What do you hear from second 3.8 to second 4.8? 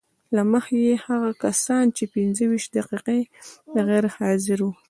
غیر حاضر وو